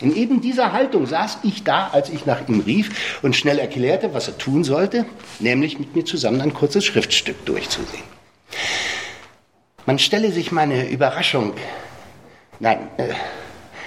[0.00, 4.14] In eben dieser Haltung saß ich da, als ich nach ihm rief und schnell erklärte,
[4.14, 5.04] was er tun sollte,
[5.38, 8.04] nämlich mit mir zusammen ein kurzes Schriftstück durchzusehen.
[9.86, 11.52] Man stelle sich meine Überraschung,
[12.60, 13.08] nein, äh,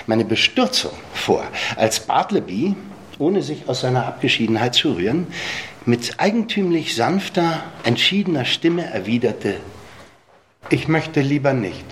[0.05, 1.46] meine Bestürzung vor,
[1.78, 2.75] als Bartleby,
[3.20, 5.27] ohne sich aus seiner Abgeschiedenheit zu rühren,
[5.86, 9.57] mit eigentümlich sanfter, entschiedener Stimme erwiderte,
[10.70, 11.84] ich möchte lieber nicht.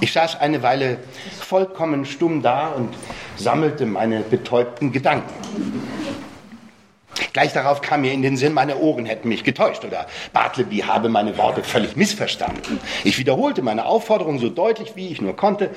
[0.00, 0.98] Ich saß eine Weile
[1.40, 2.94] vollkommen stumm da und
[3.36, 5.32] sammelte meine betäubten Gedanken.
[7.32, 11.08] Gleich darauf kam mir in den Sinn, meine Ohren hätten mich getäuscht oder Bartleby habe
[11.08, 12.80] meine Worte völlig missverstanden.
[13.04, 15.70] Ich wiederholte meine Aufforderung so deutlich, wie ich nur konnte,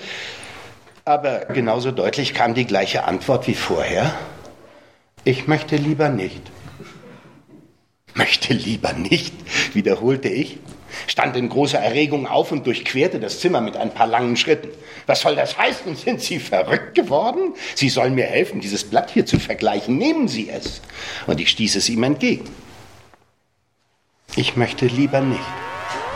[1.05, 4.13] aber genauso deutlich kam die gleiche Antwort wie vorher.
[5.23, 6.41] Ich möchte lieber nicht.
[8.13, 9.33] Möchte lieber nicht,
[9.73, 10.59] wiederholte ich
[11.07, 14.69] stand in großer Erregung auf und durchquerte das Zimmer mit ein paar langen Schritten.
[15.07, 15.95] Was soll das heißen?
[15.95, 17.53] Sind Sie verrückt geworden?
[17.75, 19.97] Sie sollen mir helfen, dieses Blatt hier zu vergleichen.
[19.97, 20.81] Nehmen Sie es.
[21.27, 22.45] Und ich stieß es ihm entgegen.
[24.35, 25.41] Ich möchte lieber nicht,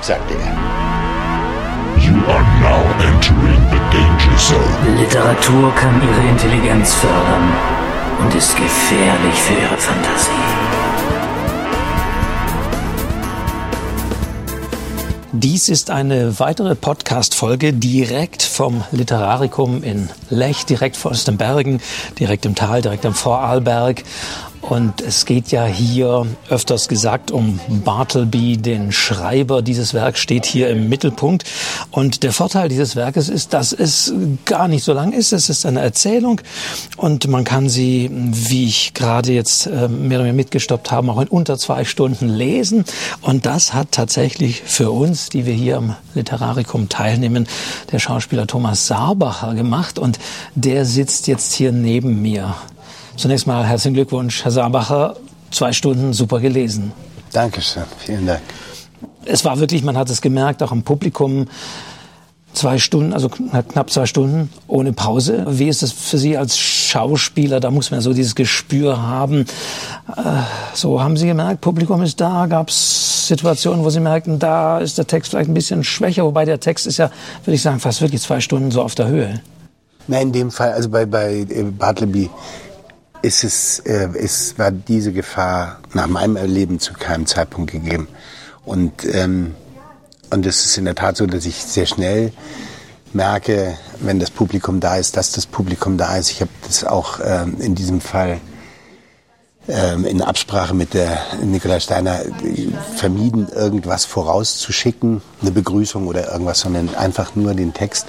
[0.01, 0.85] sagte er.
[1.99, 4.97] You are now entering the danger zone.
[4.99, 7.53] Literatur kann Ihre Intelligenz fördern
[8.19, 10.54] und ist gefährlich für Ihre Fantasie.
[15.37, 21.81] Dies ist eine weitere Podcast-Folge direkt vom Literarikum in Lech, direkt vor den Bergen,
[22.17, 24.03] direkt im Tal, direkt am Vorarlberg.
[24.67, 29.61] Und es geht ja hier öfters gesagt um Bartleby, den Schreiber.
[29.61, 31.43] Dieses Werk steht hier im Mittelpunkt.
[31.91, 34.11] Und der Vorteil dieses Werkes ist, dass es
[34.45, 35.33] gar nicht so lang ist.
[35.33, 36.41] Es ist eine Erzählung
[36.97, 41.21] und man kann sie, wie ich gerade jetzt äh, mehr oder weniger mitgestoppt habe, auch
[41.21, 42.85] in unter zwei Stunden lesen.
[43.21, 47.47] Und das hat tatsächlich für uns, die wir hier am Literarikum teilnehmen,
[47.91, 49.99] der Schauspieler Thomas Saarbacher gemacht.
[49.99, 50.17] Und
[50.55, 52.55] der sitzt jetzt hier neben mir.
[53.17, 55.15] Zunächst mal herzlichen Glückwunsch, Herr Saarbacher.
[55.49, 56.91] Zwei Stunden super gelesen.
[57.31, 58.41] Dankeschön, vielen Dank.
[59.23, 61.47] Es war wirklich, man hat es gemerkt, auch im Publikum,
[62.53, 65.45] zwei Stunden, also knapp zwei Stunden ohne Pause.
[65.47, 67.59] Wie ist es für Sie als Schauspieler?
[67.61, 69.45] Da muss man so dieses Gespür haben.
[70.15, 70.21] Äh,
[70.73, 72.47] so haben Sie gemerkt, Publikum ist da.
[72.47, 76.43] Gab es Situationen, wo Sie merkten, da ist der Text vielleicht ein bisschen schwächer, wobei
[76.43, 77.09] der Text ist ja,
[77.43, 79.41] würde ich sagen, fast wirklich zwei Stunden so auf der Höhe.
[80.07, 82.29] Nein, in dem Fall, also bei, bei äh, Bartleby
[83.25, 88.07] ist es, äh, ist, war diese Gefahr nach meinem Erleben zu keinem Zeitpunkt gegeben.
[88.63, 89.55] Und, ähm,
[90.29, 92.31] und es ist in der Tat so, dass ich sehr schnell
[93.13, 96.29] merke, wenn das Publikum da ist, dass das Publikum da ist.
[96.31, 98.39] Ich habe das auch ähm, in diesem Fall
[99.67, 102.21] ähm, in Absprache mit der Nicola Steiner
[102.95, 108.05] vermieden, irgendwas vorauszuschicken, eine Begrüßung oder irgendwas, sondern einfach nur den Text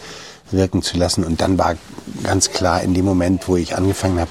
[0.51, 1.25] wirken zu lassen.
[1.25, 1.77] Und dann war
[2.23, 4.31] ganz klar in dem Moment, wo ich angefangen habe,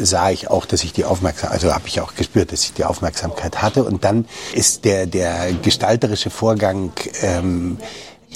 [0.00, 2.84] sah ich auch, dass ich die Aufmerksamkeit, also habe ich auch gespürt, dass ich die
[2.84, 3.84] Aufmerksamkeit hatte.
[3.84, 6.92] Und dann ist der, der gestalterische Vorgang
[7.22, 7.78] ähm,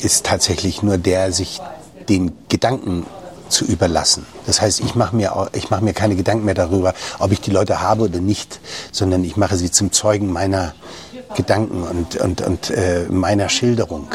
[0.00, 1.60] ist tatsächlich nur der, sich
[2.08, 3.06] den Gedanken
[3.48, 4.26] zu überlassen.
[4.46, 7.50] Das heißt, ich mache mir, ich mache mir keine Gedanken mehr darüber, ob ich die
[7.50, 8.60] Leute habe oder nicht,
[8.92, 10.74] sondern ich mache sie zum Zeugen meiner
[11.36, 14.08] Gedanken und, und, und äh, meiner Schilderung.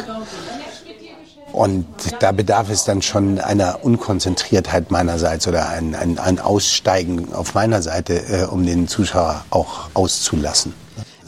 [1.52, 1.86] Und
[2.20, 7.82] da bedarf es dann schon einer Unkonzentriertheit meinerseits oder ein, ein, ein Aussteigen auf meiner
[7.82, 10.72] Seite, äh, um den Zuschauer auch auszulassen.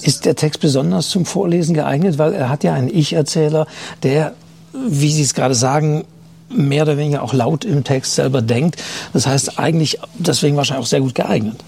[0.01, 2.19] Ist der Text besonders zum Vorlesen geeignet?
[2.19, 3.67] Weil er hat ja einen Ich-Erzähler,
[4.03, 4.33] der,
[4.73, 6.05] wie Sie es gerade sagen,
[6.49, 8.83] mehr oder weniger auch laut im Text selber denkt.
[9.13, 11.63] Das heißt eigentlich deswegen wahrscheinlich auch sehr gut geeignet.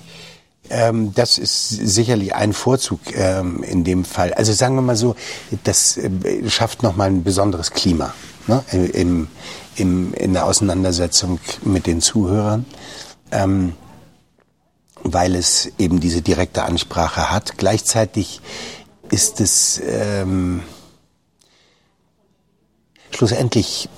[0.68, 4.34] Ähm, das ist sicherlich ein Vorzug ähm, in dem Fall.
[4.34, 5.14] Also sagen wir mal so,
[5.64, 6.10] das äh,
[6.48, 8.12] schafft nochmal ein besonderes Klima
[8.46, 9.28] ne, im,
[9.76, 12.64] im, in der Auseinandersetzung mit den Zuhörern,
[13.30, 13.74] ähm,
[15.02, 17.58] weil es eben diese direkte Ansprache hat.
[17.58, 18.40] Gleichzeitig
[19.10, 20.62] ist es ähm,
[23.10, 23.88] schlussendlich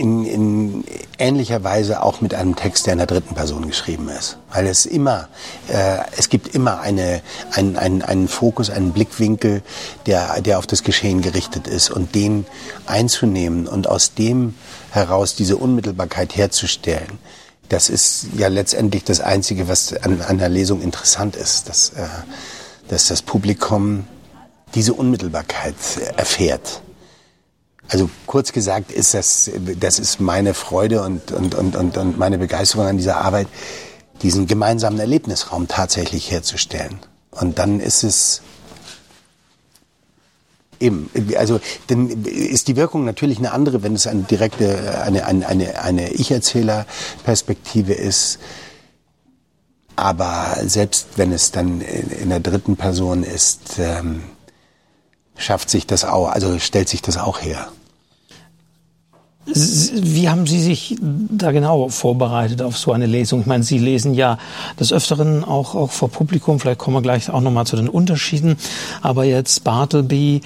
[0.00, 0.84] in, in
[1.18, 4.38] ähnlicher Weise auch mit einem Text, der in der dritten Person geschrieben ist.
[4.50, 5.28] Weil es immer,
[5.68, 7.20] äh, es gibt immer eine,
[7.52, 9.62] ein, ein, einen Fokus, einen Blickwinkel,
[10.06, 12.46] der, der auf das Geschehen gerichtet ist und den
[12.86, 14.54] einzunehmen und aus dem
[14.90, 17.18] heraus diese Unmittelbarkeit herzustellen.
[17.68, 22.06] Das ist ja letztendlich das Einzige, was an, der Lesung interessant ist, dass, äh,
[22.88, 24.04] dass das Publikum
[24.74, 25.74] diese Unmittelbarkeit
[26.16, 26.80] erfährt.
[27.90, 29.50] Also kurz gesagt ist das,
[29.80, 33.48] das ist meine Freude und, und, und, und, und meine Begeisterung an dieser Arbeit,
[34.22, 37.00] diesen gemeinsamen Erlebnisraum tatsächlich herzustellen.
[37.32, 38.42] Und dann ist es
[40.78, 41.10] eben.
[41.36, 45.82] Also dann ist die Wirkung natürlich eine andere, wenn es eine direkte, eine, eine, eine,
[45.82, 48.38] eine Ich-Erzähler-Perspektive ist.
[49.96, 54.22] Aber selbst wenn es dann in, der dritten Person ist, ähm,
[55.36, 57.70] schafft sich das auch, also stellt sich das auch her.
[59.54, 63.40] Wie haben Sie sich da genau vorbereitet auf so eine Lesung?
[63.40, 64.38] Ich meine, Sie lesen ja
[64.78, 66.60] des Öfteren auch, auch vor Publikum.
[66.60, 68.56] Vielleicht kommen wir gleich auch nochmal zu den Unterschieden.
[69.02, 70.42] Aber jetzt Bartleby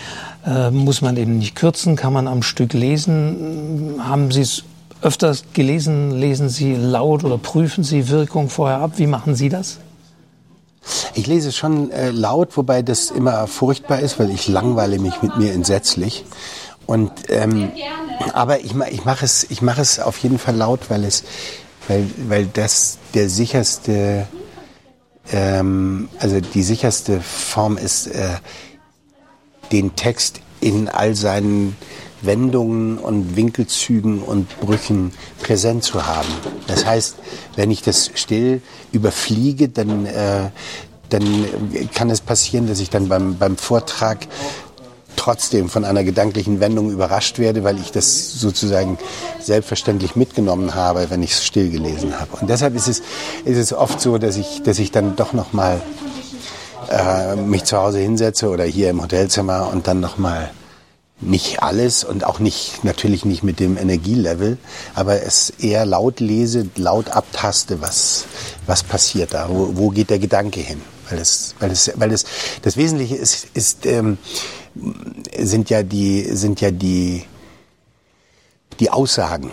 [0.47, 3.97] äh, muss man eben nicht kürzen, kann man am Stück lesen.
[3.99, 4.65] Haben Sie es
[5.03, 6.13] öfters gelesen?
[6.13, 8.93] Lesen Sie laut oder prüfen Sie Wirkung vorher ab?
[8.97, 9.79] Wie machen Sie das?
[11.15, 15.37] Ich lese schon äh, laut, wobei das immer furchtbar ist, weil ich langweile mich mit
[15.37, 16.25] mir entsetzlich.
[16.87, 17.71] Und ähm,
[18.33, 21.25] aber ich, ich mache es, ich mache es auf jeden Fall laut, weil es,
[21.89, 24.27] weil, weil das der sicherste,
[25.33, 28.37] ähm, also die sicherste Form ist, äh,
[29.73, 31.77] den Text in all seinen
[32.23, 36.29] Wendungen und Winkelzügen und Brüchen präsent zu haben.
[36.67, 37.17] Das heißt,
[37.57, 40.51] wenn ich das still überfliege, dann, äh,
[41.11, 41.47] dann
[41.95, 44.27] kann es passieren, dass ich dann beim, beim Vortrag
[45.17, 48.99] trotzdem von einer gedanklichen Wendung überrascht werde, weil ich das sozusagen
[49.41, 52.37] selbstverständlich mitgenommen habe, wenn ich es still gelesen habe.
[52.41, 53.03] Und deshalb ist es,
[53.45, 55.81] ist es oft so, dass ich, dass ich dann doch noch mal
[56.91, 60.51] äh, mich zu Hause hinsetze oder hier im Hotelzimmer und dann noch mal
[61.21, 64.59] nicht alles und auch nicht natürlich nicht mit dem Energielevel,
[64.95, 68.27] aber es eher laut lese, laut abtaste, was
[68.67, 72.25] was passiert da, wo, wo geht der Gedanke hin, weil das weil das weil das
[72.63, 74.19] das Wesentliche ist ist ähm,
[75.39, 77.25] sind ja die, sind ja die,
[78.81, 79.51] die Aussagen,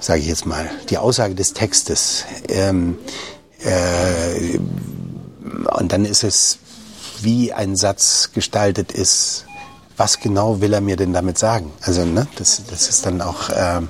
[0.00, 2.24] sage ich jetzt mal, die Aussage des Textes.
[2.48, 2.98] Ähm,
[3.60, 4.58] äh,
[5.78, 6.58] und dann ist es,
[7.20, 9.46] wie ein Satz gestaltet ist,
[9.96, 11.72] was genau will er mir denn damit sagen?
[11.80, 13.80] Also, ne, das, das ist dann auch, äh,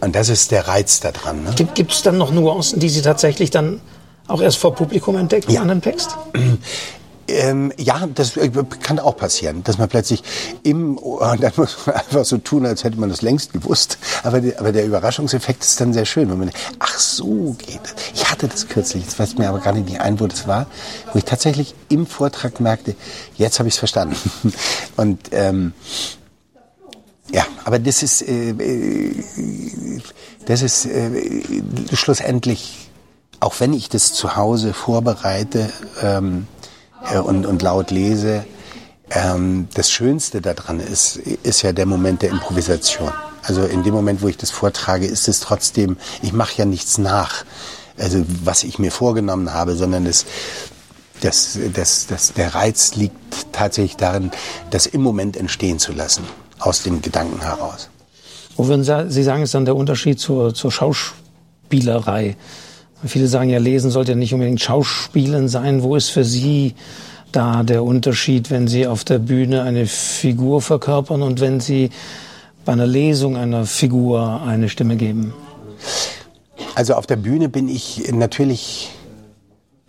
[0.00, 1.44] und das ist der Reiz daran.
[1.44, 1.54] Ne?
[1.74, 3.80] Gibt es dann noch Nuancen, die Sie tatsächlich dann
[4.28, 5.62] auch erst vor Publikum entdecken ja.
[5.62, 6.16] an dem Text?
[7.28, 8.50] Ähm, ja, das äh,
[8.82, 10.22] kann auch passieren, dass man plötzlich
[10.62, 13.98] im, und dann muss man einfach so tun, als hätte man das längst gewusst.
[14.22, 17.94] Aber, die, aber der Überraschungseffekt ist dann sehr schön, wenn man ach so geht das.
[18.14, 20.66] Ich hatte das kürzlich, jetzt weiß mir aber gar nicht ein, wo das war,
[21.12, 22.94] wo ich tatsächlich im Vortrag merkte,
[23.36, 24.16] jetzt habe ich es verstanden.
[24.96, 25.74] Und ähm,
[27.30, 29.14] ja, aber das ist, äh, äh,
[30.46, 31.22] das ist äh,
[31.92, 32.88] schlussendlich,
[33.40, 35.70] auch wenn ich das zu Hause vorbereite,
[36.02, 36.46] ähm,
[37.10, 38.44] äh, und, und laut lese,
[39.10, 43.12] ähm, das Schönste daran ist, ist ja der Moment der Improvisation.
[43.42, 46.98] Also in dem Moment, wo ich das vortrage, ist es trotzdem, ich mache ja nichts
[46.98, 47.44] nach,
[47.96, 50.26] also was ich mir vorgenommen habe, sondern es,
[51.22, 53.16] das, das, das, der Reiz liegt
[53.52, 54.30] tatsächlich darin,
[54.70, 56.24] das im Moment entstehen zu lassen,
[56.58, 57.88] aus dem Gedanken heraus.
[58.56, 62.36] Wo würden Sie sagen, ist dann der Unterschied zur, zur Schauspielerei?
[63.04, 65.82] Viele sagen ja, Lesen sollte nicht unbedingt Schauspielen sein.
[65.82, 66.74] Wo ist für Sie
[67.30, 71.90] da der Unterschied, wenn Sie auf der Bühne eine Figur verkörpern und wenn Sie
[72.64, 75.32] bei einer Lesung einer Figur eine Stimme geben?
[76.74, 78.90] Also auf der Bühne bin ich natürlich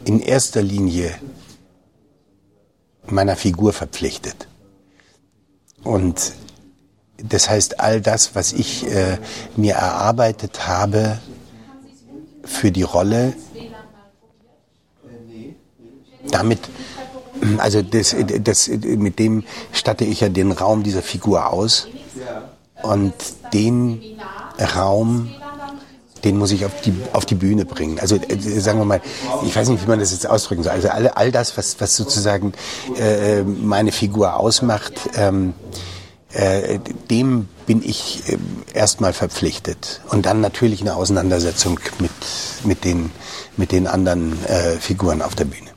[0.06, 1.14] in erster Linie
[3.08, 4.48] meiner Figur verpflichtet.
[5.84, 6.34] Und
[7.18, 9.18] das heißt, all das, was ich äh,
[9.56, 11.20] mir erarbeitet habe,
[12.50, 13.34] für die Rolle.
[16.30, 16.60] Damit,
[17.58, 21.88] also das, das, mit dem statte ich ja den Raum dieser Figur aus.
[22.82, 23.14] Und
[23.54, 24.02] den
[24.76, 25.30] Raum,
[26.24, 28.00] den muss ich auf die, auf die Bühne bringen.
[28.00, 29.02] Also äh, sagen wir mal,
[29.46, 30.74] ich weiß nicht, wie man das jetzt ausdrücken soll.
[30.74, 32.54] Also all, all das, was, was sozusagen
[32.98, 35.54] äh, meine Figur ausmacht, ähm,
[36.34, 38.38] äh, dem bin ich äh,
[38.74, 40.02] erstmal verpflichtet.
[40.10, 42.12] Und dann natürlich eine Auseinandersetzung mit,
[42.64, 43.12] mit, den,
[43.58, 45.70] mit den anderen äh, Figuren auf der Bühne.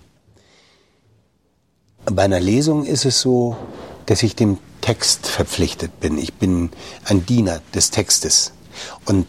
[2.04, 3.56] Bei einer Lesung ist es so,
[4.06, 6.18] dass ich dem Text verpflichtet bin.
[6.18, 6.70] Ich bin
[7.04, 8.52] ein Diener des Textes.
[9.06, 9.26] Und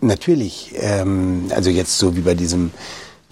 [0.00, 2.72] natürlich, ähm, also jetzt so wie bei diesem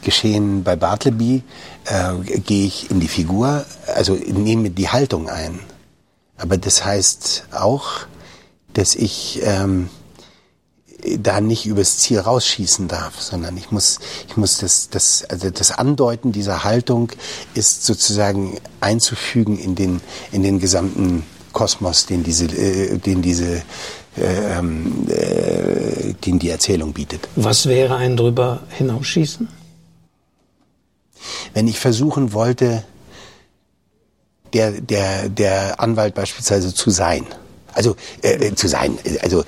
[0.02, 1.42] Geschehen bei Bartleby,
[1.86, 3.64] äh, gehe ich in die Figur,
[3.94, 5.60] also nehme die Haltung ein.
[6.40, 8.06] Aber das heißt auch,
[8.72, 9.90] dass ich ähm,
[11.18, 15.70] da nicht übers Ziel rausschießen darf, sondern ich muss, ich muss das, das, also das
[15.70, 17.12] Andeuten dieser Haltung
[17.54, 20.00] ist sozusagen einzufügen in den,
[20.32, 23.62] in den gesamten Kosmos, den diese, äh, den diese,
[24.16, 27.28] äh, ähm, äh, den die Erzählung bietet.
[27.36, 29.48] Was wäre ein drüber hinausschießen?
[31.52, 32.84] Wenn ich versuchen wollte,
[34.52, 37.24] der, der, der Anwalt beispielsweise zu sein.
[37.72, 39.44] Also äh, äh, zu sein, also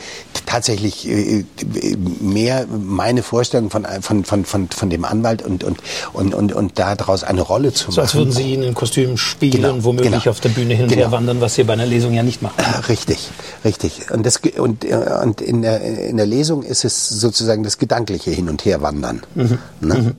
[0.46, 1.44] tatsächlich äh,
[2.20, 5.78] mehr meine Vorstellung von, von, von, von, von dem Anwalt und, und,
[6.12, 7.94] und, und, und daraus eine Rolle zu machen.
[7.96, 10.30] So als würden Sie in ein Kostüm spielen, Genau, womöglich genau.
[10.30, 11.02] auf der Bühne hin und Genau.
[11.02, 12.54] her wandern, was Sie bei einer Lesung ja nicht machen.
[12.88, 13.28] Richtig,
[13.64, 14.12] richtig.
[14.12, 18.30] Und, das, und, äh, und in, der, in der Lesung ist es sozusagen das gedankliche
[18.30, 19.22] Hin- und Herwandern.
[19.80, 20.14] Ne?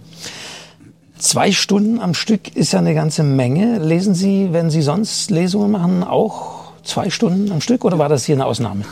[1.24, 3.80] Zwei Stunden am Stück ist ja eine ganze Menge.
[3.80, 8.25] Lesen Sie, wenn Sie sonst Lesungen machen, auch zwei Stunden am Stück oder war das
[8.25, 8.84] hier eine Ausnahme?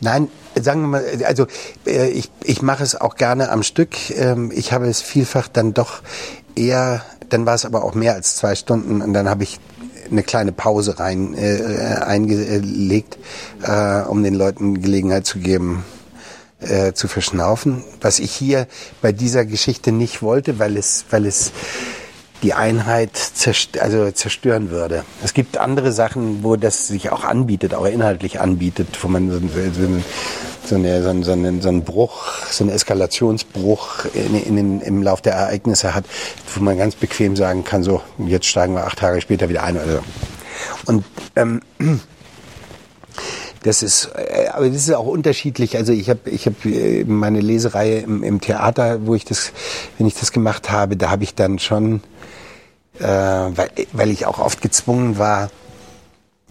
[0.00, 0.28] Nein,
[0.60, 1.46] sagen wir mal, also
[1.86, 4.10] äh, ich, ich mache es auch gerne am Stück.
[4.10, 6.02] Ähm, Ich habe es vielfach dann doch
[6.56, 9.60] eher, dann war es aber auch mehr als zwei Stunden und dann habe ich
[10.10, 13.16] eine kleine Pause rein äh, eingelegt,
[13.62, 15.84] äh, um den Leuten Gelegenheit zu geben,
[16.60, 17.84] äh, zu verschnaufen.
[18.00, 18.66] Was ich hier
[19.02, 21.52] bei dieser Geschichte nicht wollte, weil es, weil es
[22.42, 25.04] die Einheit zerst also zerstören würde.
[25.24, 29.40] Es gibt andere Sachen, wo das sich auch anbietet, auch inhaltlich anbietet, wo man so,
[30.68, 34.80] so, eine, so, einen- so, einen, so einen Bruch, so einen Eskalationsbruch in, in den,
[34.82, 36.04] im Lauf der Ereignisse hat,
[36.54, 39.76] wo man ganz bequem sagen kann, so, jetzt steigen wir acht Tage später wieder ein.
[39.76, 40.02] Oder.
[40.86, 41.60] Und ähm,
[43.62, 45.76] das ist, äh, aber das ist auch unterschiedlich.
[45.76, 49.52] Also ich habe, ich habe äh, meine Lesereihe im, im Theater, wo ich das,
[49.96, 52.02] wenn ich das gemacht habe, da habe ich dann schon,
[52.98, 55.50] äh, weil, weil ich auch oft gezwungen war,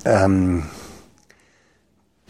[0.05, 0.63] ähm,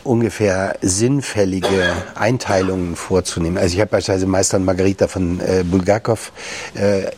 [0.03, 3.57] ungefähr sinnfällige Einteilungen vorzunehmen.
[3.57, 6.31] Also ich habe beispielsweise Meister und Margarita von äh, Bulgakov
[6.75, 7.11] äh,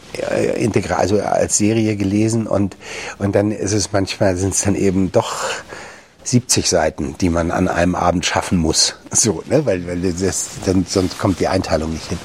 [0.56, 2.76] integral, also als Serie gelesen und
[3.20, 5.44] und dann ist es manchmal sind es dann eben doch
[6.30, 10.86] 70 Seiten, die man an einem Abend schaffen muss, so, ne, weil, weil das, dann,
[10.88, 12.20] sonst kommt die Einteilung nicht hin.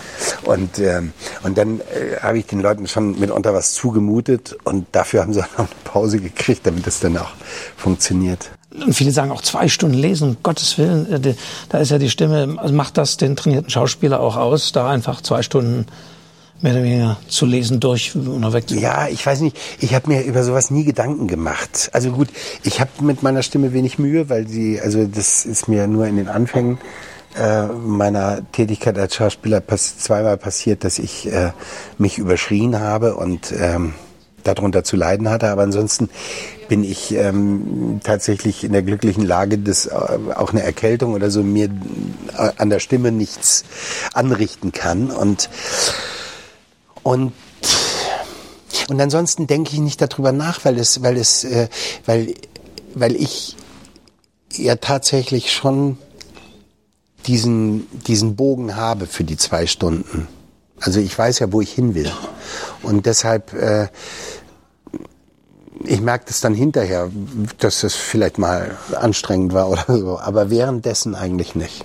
[0.44, 5.23] Und ähm, und dann äh, habe ich den Leuten schon mitunter was zugemutet und dafür
[5.23, 7.32] haben sie auch noch eine Pause gekriegt, damit das dann auch
[7.76, 8.50] funktioniert.
[8.75, 11.34] Und viele sagen auch zwei Stunden lesen, um Gottes Willen, äh,
[11.68, 15.20] da ist ja die Stimme, also macht das den trainierten Schauspieler auch aus, da einfach
[15.20, 15.87] zwei Stunden
[16.61, 19.58] mehr oder weniger zu lesen durch und weg Ja, ich weiß nicht.
[19.80, 21.90] Ich habe mir über sowas nie Gedanken gemacht.
[21.92, 22.28] Also gut,
[22.62, 26.16] ich habe mit meiner Stimme wenig Mühe, weil sie, also das ist mir nur in
[26.16, 26.78] den Anfängen
[27.37, 31.50] äh, meiner Tätigkeit als Schauspieler zweimal passiert, dass ich äh,
[31.99, 33.94] mich überschrien habe und ähm,
[34.44, 35.49] darunter zu leiden hatte.
[35.49, 36.08] Aber ansonsten
[36.68, 39.90] bin ich ähm, tatsächlich in der glücklichen Lage, dass äh,
[40.34, 41.66] auch eine Erkältung oder so mir
[42.37, 43.64] äh, an der Stimme nichts
[44.12, 45.50] anrichten kann und
[47.04, 47.32] und
[48.88, 51.68] und ansonsten denke ich nicht darüber nach, weil es, weil es, äh,
[52.06, 52.34] weil,
[52.94, 53.56] weil ich
[54.52, 55.99] ja tatsächlich schon
[57.26, 60.28] diesen, diesen Bogen habe für die zwei Stunden.
[60.80, 62.11] Also ich weiß ja, wo ich hin will.
[62.82, 63.88] Und deshalb, äh,
[65.84, 67.11] ich merke das dann hinterher,
[67.58, 71.84] dass das vielleicht mal anstrengend war oder so, aber währenddessen eigentlich nicht.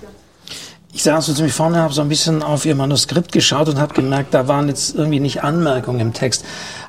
[0.92, 3.94] Ich saß so ziemlich vorne, habe so ein bisschen auf ihr Manuskript geschaut und habe
[3.94, 6.44] gemerkt, da waren jetzt irgendwie nicht Anmerkungen im Text.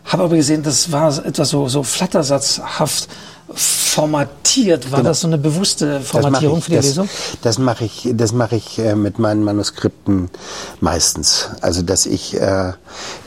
[0.04, 3.08] Habe aber gesehen, das war etwas so, so flattersatzhaft
[3.54, 4.90] formatiert.
[4.90, 5.10] War Genau.
[5.10, 7.08] das so eine bewusste Formatierung ich, für die das, Lesung?
[7.42, 10.30] Das mache ich, das mache ich äh, mit meinen Manuskripten
[10.80, 11.50] meistens.
[11.60, 12.72] Also dass ich, äh,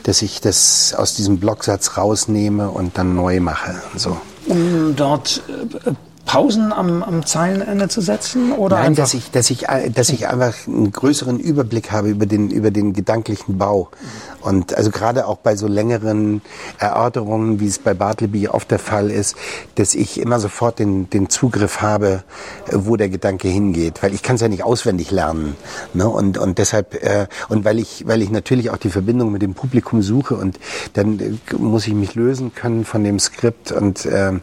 [0.02, 3.76] dass ich das aus diesem Blocksatz rausnehme und dann neu mache.
[3.96, 4.16] So.
[4.46, 5.40] Um dort
[5.86, 5.90] äh,
[6.24, 8.52] Pausen am, am Zeilenende zu setzen?
[8.52, 12.26] Oder Nein, dass ich, dass ich, äh, dass ich einfach einen größeren Überblick habe über
[12.26, 13.88] den, über den gedanklichen Bau.
[14.40, 16.42] Und also gerade auch bei so längeren
[16.78, 19.36] Erörterungen, wie es bei Bartleby oft der Fall ist,
[19.76, 22.24] dass ich immer sofort den, den Zugriff habe,
[22.68, 24.02] äh, wo der Gedanke hingeht.
[24.02, 25.56] Weil ich kann es ja nicht auswendig lernen.
[25.92, 26.08] Ne?
[26.08, 29.54] Und, und deshalb, äh, und weil ich, weil ich natürlich auch die Verbindung mit dem
[29.54, 30.58] Publikum suche und
[30.94, 34.40] dann äh, muss ich mich lösen können von dem Skript und, ähm,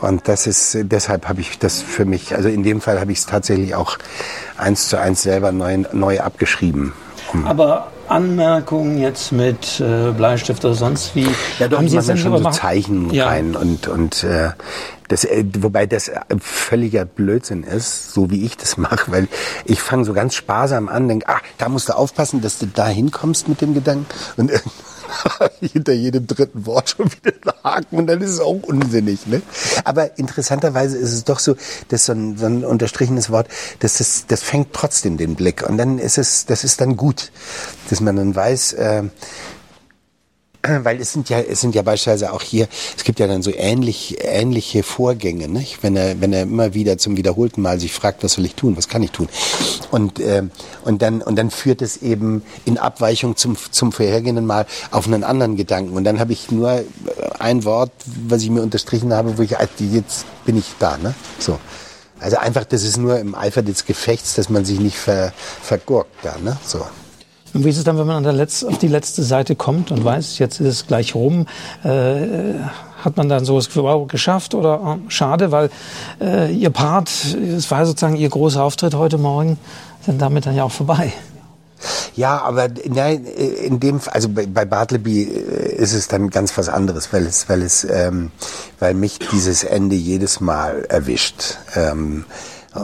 [0.00, 3.18] und das ist, deshalb habe ich das für mich, also in dem Fall habe ich
[3.18, 3.98] es tatsächlich auch
[4.56, 6.92] eins zu eins selber neu, neu abgeschrieben.
[7.44, 11.26] Aber Anmerkungen jetzt mit äh, Bleistift oder sonst wie?
[11.58, 13.26] Ja, doch, haben Sie mache jetzt da dann schon so Zeichen Ja.
[13.26, 14.50] rein und, und äh,
[15.08, 19.28] das, äh, wobei das äh, völliger Blödsinn ist, so wie ich das mache, weil
[19.64, 22.86] ich fange so ganz sparsam an, denke, ah, da musst du aufpassen, dass du da
[22.86, 24.82] hinkommst mit dem Gedanken und irgendwann
[25.60, 29.26] hinter jedem dritten Wort schon wieder einen Haken und dann ist es auch unsinnig.
[29.26, 29.42] Ne?
[29.84, 31.56] Aber interessanterweise ist es doch so,
[31.88, 33.48] dass so ein, so ein unterstrichenes Wort,
[33.80, 37.30] dass das, das fängt trotzdem den Blick und dann ist es, das ist dann gut,
[37.90, 39.02] dass man dann weiß, äh,
[40.84, 43.52] weil es sind ja, es sind ja beispielsweise auch hier, es gibt ja dann so
[43.54, 45.82] ähnlich, ähnliche Vorgänge, nicht?
[45.82, 48.76] Wenn er, wenn er immer wieder zum wiederholten Mal sich fragt, was soll ich tun,
[48.76, 49.28] was kann ich tun?
[49.90, 50.42] Und, äh,
[50.84, 55.24] und dann, und dann führt es eben in Abweichung zum, zum vorhergehenden Mal auf einen
[55.24, 55.96] anderen Gedanken.
[55.96, 56.84] Und dann habe ich nur
[57.38, 57.92] ein Wort,
[58.26, 61.14] was ich mir unterstrichen habe, wo ich, also jetzt bin ich da, ne?
[61.38, 61.58] So.
[62.18, 65.32] Also einfach, das ist nur im Eifer des Gefechts, dass man sich nicht ver,
[65.62, 66.56] vergurkt da, ne?
[66.64, 66.84] So.
[67.56, 69.90] Und wie ist es dann, wenn man an der Letz-, auf die letzte Seite kommt
[69.90, 71.46] und weiß, jetzt ist es gleich rum?
[71.84, 72.60] Äh,
[73.02, 75.70] hat man dann so das Gefühl, wow, geschafft oder oh, schade, weil
[76.20, 79.58] äh, Ihr Part, es war sozusagen Ihr großer Auftritt heute Morgen,
[80.04, 81.14] sind damit dann ja auch vorbei.
[82.14, 87.24] Ja, aber nein, in dem, also bei, Bartleby ist es dann ganz was anderes, weil
[87.24, 88.32] es, weil es, ähm,
[88.80, 91.56] weil mich dieses Ende jedes Mal erwischt.
[91.74, 92.26] Ähm,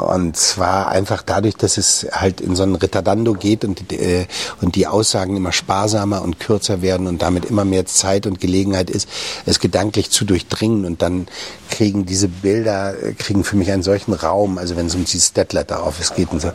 [0.01, 4.27] und zwar einfach dadurch, dass es halt in so ein Retardando geht und, äh,
[4.61, 8.91] und die Aussagen immer sparsamer und kürzer werden und damit immer mehr Zeit und Gelegenheit
[8.91, 9.09] ist,
[9.47, 10.85] es gedanklich zu durchdringen.
[10.85, 11.27] Und dann
[11.71, 15.33] kriegen diese Bilder, äh, kriegen für mich einen solchen Raum, also wenn es um dieses
[15.33, 16.53] Deadletter Office geht und so,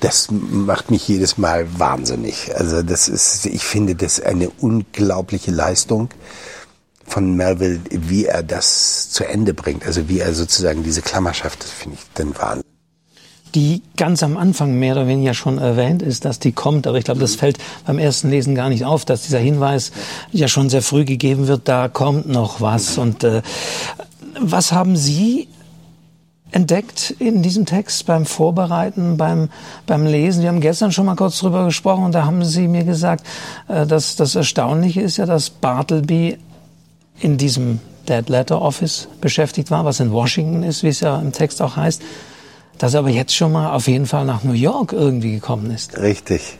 [0.00, 2.54] das macht mich jedes Mal wahnsinnig.
[2.54, 6.10] Also das ist, ich finde das eine unglaubliche Leistung
[7.06, 9.86] von Melville, wie er das zu Ende bringt.
[9.86, 12.67] Also wie er sozusagen diese Klammerschaft, das finde ich den Wahnsinn
[13.54, 16.86] die ganz am Anfang mehr oder weniger schon erwähnt ist, dass die kommt.
[16.86, 19.92] Aber ich glaube, das fällt beim ersten Lesen gar nicht auf, dass dieser Hinweis
[20.32, 22.98] ja schon sehr früh gegeben wird, da kommt noch was.
[22.98, 23.42] Und äh,
[24.40, 25.48] was haben Sie
[26.50, 29.48] entdeckt in diesem Text beim Vorbereiten, beim,
[29.86, 30.42] beim Lesen?
[30.42, 33.26] Wir haben gestern schon mal kurz drüber gesprochen und da haben Sie mir gesagt,
[33.68, 36.38] äh, dass das Erstaunliche ist ja, dass Bartleby
[37.20, 41.32] in diesem Dead Letter Office beschäftigt war, was in Washington ist, wie es ja im
[41.32, 42.02] Text auch heißt,
[42.78, 45.98] dass er aber jetzt schon mal auf jeden Fall nach New York irgendwie gekommen ist.
[45.98, 46.58] Richtig.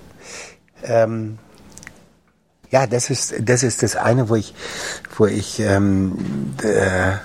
[0.85, 1.39] Ähm,
[2.71, 4.55] ja, das ist das ist das eine, wo ich
[5.17, 6.19] wo ich ähm,
[6.63, 7.17] äh,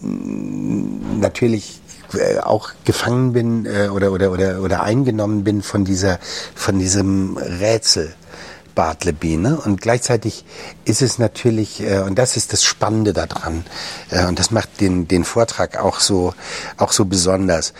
[0.00, 1.80] natürlich
[2.14, 6.18] äh, auch gefangen bin äh, oder oder oder oder eingenommen bin von dieser
[6.54, 8.14] von diesem Rätsel
[8.78, 9.38] Bartleby.
[9.38, 9.60] Ne?
[9.60, 10.44] Und gleichzeitig
[10.84, 13.64] ist es natürlich, äh, und das ist das Spannende daran,
[14.10, 16.32] äh, und das macht den, den Vortrag auch so,
[16.76, 17.74] auch so besonders,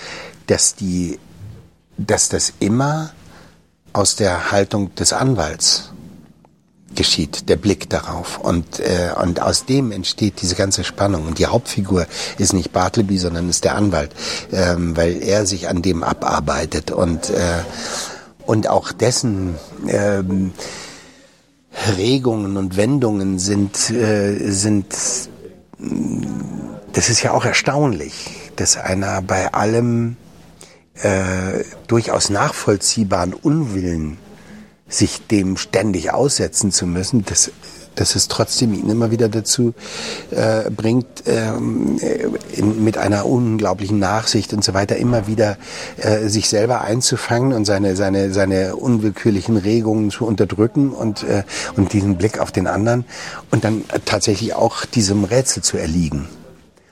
[0.48, 1.20] dass die,
[1.98, 3.12] dass das immer
[3.92, 5.90] aus der Haltung des Anwalts
[6.96, 8.38] geschieht, der Blick darauf.
[8.38, 11.28] Und, äh, und aus dem entsteht diese ganze Spannung.
[11.28, 12.06] Und die Hauptfigur
[12.38, 14.10] ist nicht Bartleby, sondern ist der Anwalt,
[14.50, 17.62] ähm, weil er sich an dem abarbeitet und, äh,
[18.46, 19.54] und auch dessen
[19.86, 20.54] ähm,
[21.96, 24.94] Regungen und Wendungen sind, äh, sind,
[26.92, 30.16] das ist ja auch erstaunlich, dass einer bei allem
[30.94, 34.18] äh, durchaus nachvollziehbaren Unwillen,
[34.88, 37.52] sich dem ständig aussetzen zu müssen, das
[38.00, 39.74] dass es trotzdem ihn immer wieder dazu
[40.30, 41.98] äh, bringt, ähm,
[42.52, 45.56] in, mit einer unglaublichen Nachsicht und so weiter immer wieder
[45.98, 51.42] äh, sich selber einzufangen und seine, seine, seine unwillkürlichen Regungen zu unterdrücken und, äh,
[51.76, 53.04] und diesen Blick auf den anderen
[53.50, 56.28] und dann tatsächlich auch diesem Rätsel zu erliegen.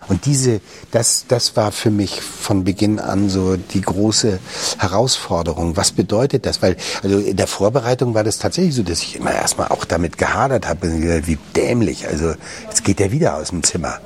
[0.09, 4.39] Und diese, das, das war für mich von Beginn an so die große
[4.79, 5.77] Herausforderung.
[5.77, 6.63] Was bedeutet das?
[6.63, 10.19] Weil, also in der Vorbereitung war das tatsächlich so, dass ich immer erstmal auch damit
[10.19, 12.07] gehadert habe, wie dämlich.
[12.07, 12.35] Also,
[12.67, 13.99] jetzt geht er wieder aus dem Zimmer.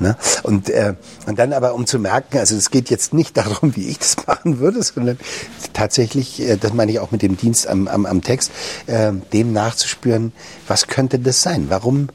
[0.00, 0.16] Ne?
[0.44, 0.94] Und, äh,
[1.26, 4.16] und dann aber, um zu merken, also es geht jetzt nicht darum, wie ich das
[4.26, 5.18] machen würde, sondern
[5.72, 8.52] tatsächlich, äh, das meine ich auch mit dem Dienst am, am, am Text,
[8.86, 10.32] äh, dem nachzuspüren,
[10.68, 11.66] was könnte das sein?
[11.68, 12.08] Warum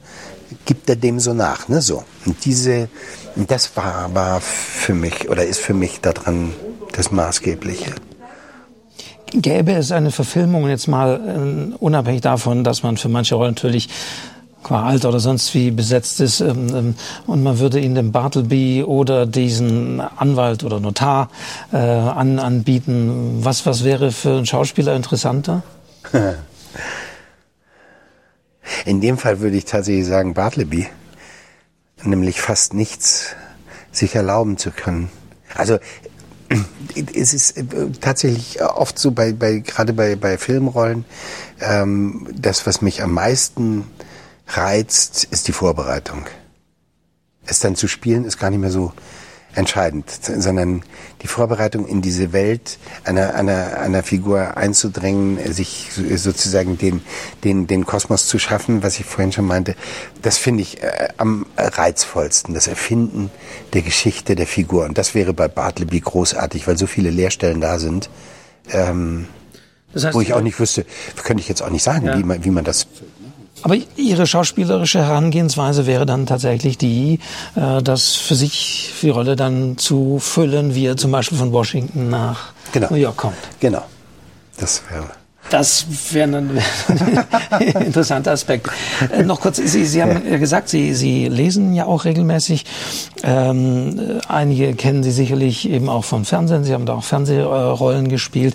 [0.64, 1.68] gibt er dem so nach?
[1.68, 1.82] Ne?
[1.82, 2.04] So.
[2.24, 2.88] Und diese,
[3.36, 6.52] das war, war für mich oder ist für mich daran
[6.92, 7.92] das Maßgebliche.
[9.32, 13.88] Gäbe es eine Verfilmung jetzt mal äh, unabhängig davon, dass man für manche Rollen natürlich
[14.62, 16.94] qua Alter oder sonst wie besetzt ist ähm, ähm,
[17.26, 21.30] und man würde ihn dem Bartleby oder diesen Anwalt oder Notar
[21.72, 25.62] äh, an, anbieten, was, was wäre für einen Schauspieler interessanter?
[28.86, 30.86] In dem Fall würde ich tatsächlich sagen Bartleby
[32.04, 33.34] nämlich fast nichts
[33.92, 35.10] sich erlauben zu können.
[35.54, 35.78] Also
[37.14, 37.64] es ist äh,
[38.00, 41.04] tatsächlich oft so bei, bei gerade bei, bei Filmrollen,
[41.60, 43.86] ähm, das, was mich am meisten
[44.48, 46.26] reizt, ist die Vorbereitung.
[47.46, 48.92] Es dann zu spielen, ist gar nicht mehr so
[49.54, 50.82] entscheidend, sondern
[51.22, 57.02] die Vorbereitung in diese Welt einer, einer, einer Figur einzudrängen, sich sozusagen den,
[57.44, 59.74] den, den Kosmos zu schaffen, was ich vorhin schon meinte,
[60.22, 63.30] das finde ich äh, am reizvollsten, das Erfinden
[63.72, 64.84] der Geschichte der Figur.
[64.84, 68.10] Und das wäre bei Bartleby großartig, weil so viele Leerstellen da sind.
[68.70, 69.26] Ähm,
[69.92, 70.84] Das heißt, wo ich auch nicht wüsste,
[71.22, 72.18] könnte ich jetzt auch nicht sagen, Ja.
[72.18, 72.86] wie, man, wie man das.
[73.64, 77.18] Aber Ihre schauspielerische Herangehensweise wäre dann tatsächlich die,
[77.56, 82.10] äh, das für sich, die Rolle dann zu füllen, wie er zum Beispiel von Washington
[82.10, 82.88] nach Genau.
[82.90, 83.36] New York kommt.
[83.60, 83.82] Genau.
[84.58, 85.08] Das wäre.
[85.50, 86.36] Das wäre
[87.50, 88.68] ein interessanter Aspekt.
[89.12, 92.64] Äh, noch kurz, Sie, Sie haben ja gesagt, Sie, Sie lesen ja auch regelmäßig.
[93.22, 96.64] Ähm, äh, einige kennen Sie sicherlich eben auch vom Fernsehen.
[96.64, 98.54] Sie haben da auch Fernsehrollen gespielt.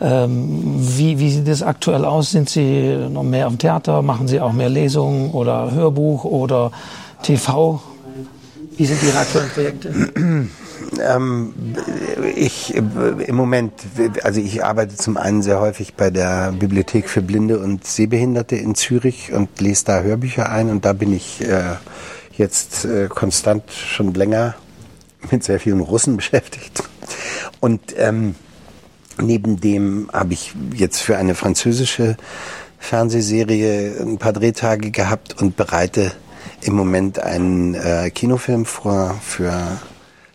[0.00, 2.30] Ähm, wie, wie sieht es aktuell aus?
[2.30, 4.02] Sind Sie noch mehr am Theater?
[4.02, 6.72] Machen Sie auch mehr Lesungen oder Hörbuch oder
[7.22, 7.80] TV?
[8.76, 10.48] Wie sind Ihre aktuellen Projekte?
[11.00, 11.54] Ähm,
[12.34, 13.72] ich äh, im Moment,
[14.22, 18.74] also ich arbeite zum einen sehr häufig bei der Bibliothek für Blinde und Sehbehinderte in
[18.74, 21.76] Zürich und lese da Hörbücher ein und da bin ich äh,
[22.36, 24.54] jetzt äh, konstant schon länger
[25.30, 26.82] mit sehr vielen Russen beschäftigt.
[27.60, 28.34] Und ähm,
[29.20, 32.16] neben dem habe ich jetzt für eine französische
[32.78, 36.12] Fernsehserie ein paar Drehtage gehabt und bereite
[36.62, 39.78] im Moment einen äh, Kinofilm vor für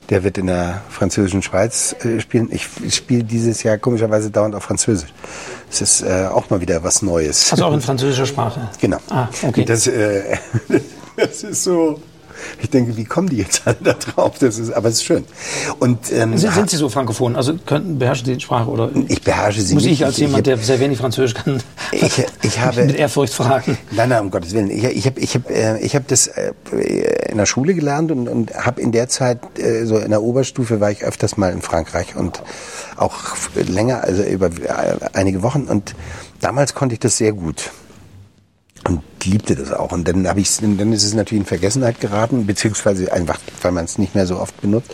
[0.09, 2.49] der wird in der französischen Schweiz äh, spielen.
[2.51, 5.13] Ich spiele dieses Jahr komischerweise dauernd auf Französisch.
[5.69, 7.51] Es ist äh, auch mal wieder was Neues.
[7.51, 8.69] Also auch in französischer Sprache?
[8.79, 8.97] Genau.
[9.09, 9.65] Ah, okay.
[9.65, 10.37] Das, äh,
[11.15, 11.99] das ist so.
[12.61, 14.35] Ich denke, wie kommen die jetzt alle da drauf?
[14.39, 15.23] Das ist, aber es ist schön.
[15.79, 17.35] Und ähm, Sind, sind Sie so frankophon?
[17.35, 18.89] Also könnten, beherrschen Sie die Sprache oder?
[19.07, 19.93] ich beherrsche sie Muss nicht.
[19.93, 23.77] ich als jemand, der sehr wenig Französisch kann, Ich- ich habe- mit Ehrfurcht fragen?
[23.91, 24.69] Nein, nein, um Gottes Willen.
[24.69, 26.53] Ich, ich habe ich hab, äh, ich hab das äh,
[27.29, 30.79] in der Schule gelernt und, und habe in der Zeit, äh, so in der Oberstufe,
[30.79, 32.41] war ich öfters mal in Frankreich und
[32.95, 33.15] auch
[33.55, 35.63] länger, also über äh, einige Wochen.
[35.63, 35.93] Und
[36.41, 37.71] damals konnte ich das sehr gut
[38.87, 39.91] und liebte das auch.
[39.91, 43.85] Und dann habe ich dann ist es natürlich in Vergessenheit geraten, beziehungsweise einfach, weil man
[43.85, 44.91] es nicht mehr so oft benutzt.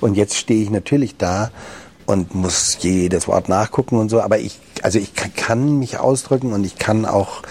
[0.00, 1.50] Und jetzt stehe ich natürlich da
[2.06, 4.20] und muss jedes Wort nachgucken und so.
[4.20, 7.42] Aber ich, also ich kann- mich ausdrücken und ich kann auch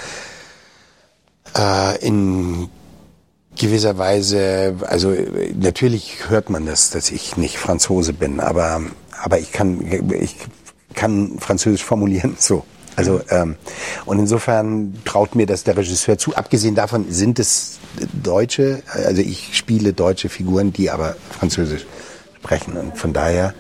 [1.55, 2.69] äh, in
[3.55, 5.13] gewisser Weise, also
[5.55, 8.81] natürlich hört man das, dass ich nicht Franzose bin, aber
[9.21, 9.79] aber ich kann
[10.19, 10.35] ich
[10.95, 12.65] kann Französisch formulieren so.
[12.95, 13.55] Also ähm,
[14.05, 16.35] und insofern traut mir das der Regisseur zu.
[16.35, 17.79] Abgesehen davon sind es
[18.11, 21.85] Deutsche, also ich spiele deutsche Figuren, die aber Französisch
[22.35, 23.53] sprechen und von daher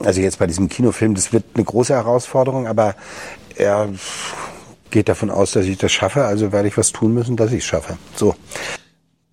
[0.00, 2.94] also jetzt bei diesem Kinofilm, das wird eine große Herausforderung, aber
[3.56, 3.88] er
[4.90, 7.58] geht davon aus, dass ich das schaffe, also werde ich was tun müssen, dass ich
[7.58, 7.96] es schaffe.
[8.14, 8.34] So.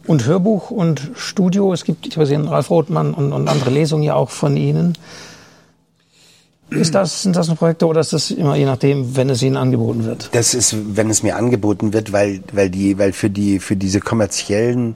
[0.05, 4.03] Und Hörbuch und Studio, es gibt, ich habe gesehen, Ralf Rothmann und, und andere Lesungen
[4.03, 4.97] ja auch von Ihnen.
[6.75, 10.05] Ist das, sind das Projekte oder ist das immer je nachdem, wenn es Ihnen angeboten
[10.05, 10.29] wird?
[10.33, 13.99] Das ist, wenn es mir angeboten wird, weil, weil die, weil für die, für diese
[13.99, 14.95] kommerziellen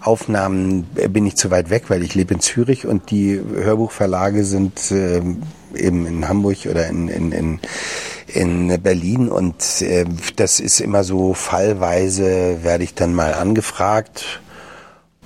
[0.00, 4.44] Aufnahmen äh, bin ich zu weit weg, weil ich lebe in Zürich und die Hörbuchverlage
[4.44, 5.42] sind ähm,
[5.74, 7.60] eben in Hamburg oder in, in, in,
[8.28, 10.04] in Berlin und äh,
[10.36, 14.40] das ist immer so fallweise werde ich dann mal angefragt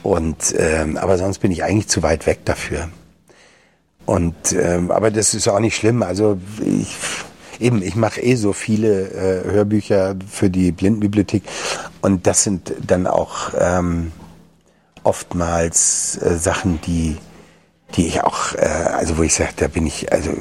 [0.02, 2.88] und ähm, aber sonst bin ich eigentlich zu weit weg dafür.
[4.10, 6.02] Und ähm, aber das ist auch nicht schlimm.
[6.02, 6.96] Also ich
[7.60, 11.44] eben, ich mache eh so viele äh, Hörbücher für die Blindenbibliothek
[12.00, 14.10] und das sind dann auch ähm,
[15.04, 17.18] oftmals äh, Sachen, die
[17.96, 20.32] die ich auch, äh, also wo ich sage, da bin ich also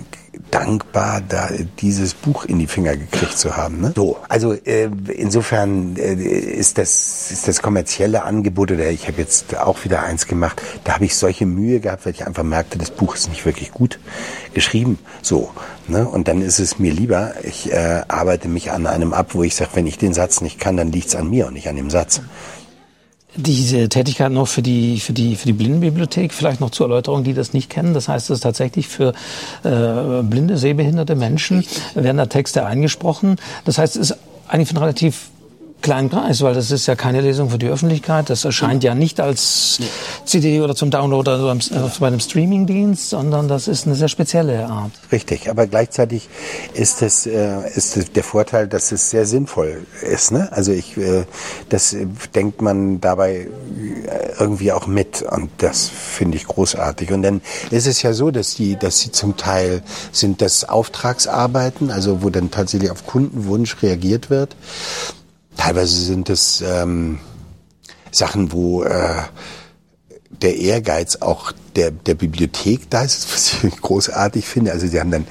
[0.51, 3.81] dankbar, da dieses Buch in die Finger gekriegt zu haben.
[3.81, 3.93] Ne?
[3.95, 9.55] So, also äh, insofern äh, ist das ist das kommerzielle Angebot oder ich habe jetzt
[9.57, 10.61] auch wieder eins gemacht.
[10.83, 13.71] Da habe ich solche Mühe gehabt, weil ich einfach merkte, das Buch ist nicht wirklich
[13.71, 13.99] gut
[14.53, 14.97] geschrieben.
[15.21, 15.51] So,
[15.87, 16.07] ne?
[16.07, 19.55] Und dann ist es mir lieber, ich äh, arbeite mich an einem ab, wo ich
[19.55, 21.89] sage, wenn ich den Satz nicht kann, dann liegt's an mir und nicht an dem
[21.89, 22.21] Satz.
[23.35, 27.33] Diese Tätigkeit noch für die, für die, für die Blindenbibliothek, vielleicht noch zur Erläuterung, die
[27.33, 27.93] das nicht kennen.
[27.93, 29.13] Das heißt, es ist tatsächlich für
[29.63, 31.63] äh, blinde, sehbehinderte Menschen
[31.93, 33.35] werden da Texte eingesprochen.
[33.65, 35.29] Das heißt, es ist eigentlich ein relativ
[35.89, 38.29] kleinen Preis, weil das ist ja keine Lesung für die Öffentlichkeit.
[38.29, 39.79] Das erscheint ja nicht als
[40.23, 43.95] CD oder zum Download oder so am- äh, bei einem Streamingdienst, sondern das ist eine
[43.95, 44.91] sehr spezielle Art.
[45.11, 46.29] Richtig, aber gleichzeitig
[46.75, 50.31] ist es äh, ist der Vorteil, dass es sehr sinnvoll ist.
[50.31, 50.47] Ne?
[50.51, 51.25] Also ich, äh,
[51.69, 53.47] das äh, denkt man dabei äh,
[54.39, 57.11] irgendwie auch mit und das finde ich großartig.
[57.11, 61.89] Und dann ist es ja so, dass die, dass sie zum Teil sind das Auftragsarbeiten,
[61.89, 64.55] also wo dann tatsächlich auf Kundenwunsch reagiert wird.
[65.57, 67.19] Teilweise sind es ähm,
[68.11, 69.23] Sachen, wo äh,
[70.41, 74.71] der Ehrgeiz auch der, der Bibliothek da ist, was ich großartig finde.
[74.71, 75.27] Also sie haben dann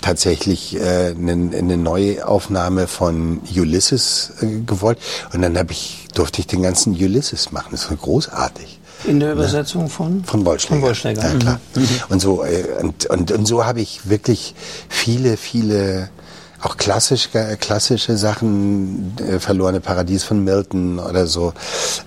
[0.00, 4.98] tatsächlich äh, eine, eine Neuaufnahme von Ulysses äh, gewollt
[5.32, 7.68] und dann habe ich durfte ich den ganzen Ulysses machen.
[7.72, 8.80] Das war großartig.
[9.04, 10.24] In der Übersetzung von?
[10.24, 10.74] Von Wollschläger.
[10.80, 11.22] Von Wollschläger.
[11.22, 11.38] Ja, Mhm.
[11.38, 11.60] klar.
[12.08, 14.54] Und so, äh, und, und, und so habe ich wirklich
[14.88, 16.10] viele, viele
[16.60, 21.52] auch klassisch, klassische Sachen, äh, Verlorene Paradies von Milton oder so,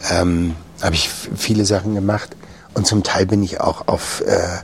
[0.09, 2.35] ähm, habe ich viele Sachen gemacht.
[2.73, 4.59] Und zum Teil bin ich auch auf äh,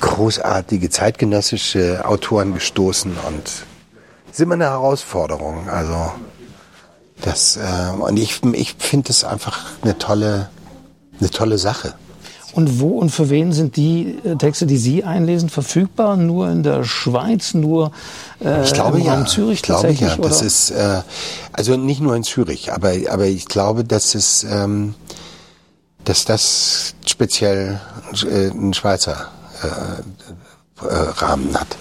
[0.00, 3.50] großartige zeitgenössische Autoren gestoßen und
[4.30, 5.68] ist immer eine Herausforderung.
[5.68, 6.12] Also
[7.20, 10.50] das äh, und ich, ich finde es einfach eine tolle,
[11.20, 11.94] eine tolle Sache.
[12.54, 16.16] Und wo und für wen sind die äh, Texte, die Sie einlesen, verfügbar?
[16.16, 17.90] Nur in der Schweiz, nur
[18.40, 19.26] äh, ich glaube, im Raum ja.
[19.26, 20.16] Zürich ich glaube tatsächlich?
[20.16, 20.22] ja.
[20.22, 20.46] Das oder?
[20.46, 21.00] ist äh,
[21.52, 24.94] also nicht nur in Zürich, aber aber ich glaube, dass es ähm,
[26.04, 27.80] dass das speziell
[28.24, 29.28] äh, einen Schweizer
[29.62, 31.76] äh, äh, Rahmen hat.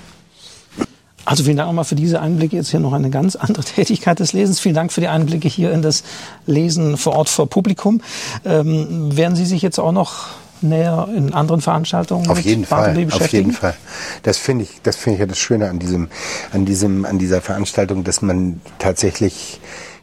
[1.25, 2.55] Also vielen Dank nochmal für diese Einblicke.
[2.55, 4.59] Jetzt hier noch eine ganz andere Tätigkeit des Lesens.
[4.59, 6.03] Vielen Dank für die Einblicke hier in das
[6.45, 8.01] Lesen vor Ort vor Publikum.
[8.43, 10.29] Ähm, werden Sie sich jetzt auch noch
[10.61, 13.75] näher in anderen Veranstaltungen Auf jeden Fall, auf jeden Fall.
[14.23, 16.09] Das finde ich, das finde ich ja das Schöne an diesem,
[16.51, 19.59] an diesem, an dieser Veranstaltung, dass man tatsächlich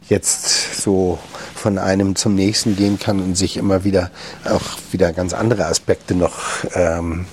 [0.07, 1.19] jetzt so
[1.55, 4.11] von einem zum nächsten gehen kann und sich immer wieder
[4.45, 4.61] auch
[4.91, 6.33] wieder ganz andere Aspekte noch
[6.75, 7.25] ähm,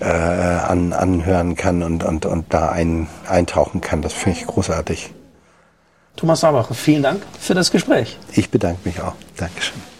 [0.00, 4.02] äh, an, anhören kann und, und, und da ein, eintauchen kann.
[4.02, 5.12] Das finde ich großartig.
[6.16, 8.18] Thomas Sabacher, vielen Dank für das Gespräch.
[8.32, 9.14] Ich bedanke mich auch.
[9.36, 9.93] Dankeschön.